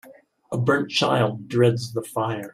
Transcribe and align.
A 0.51 0.57
burnt 0.57 0.89
child 0.89 1.47
dreads 1.47 1.93
the 1.93 2.01
fire. 2.01 2.49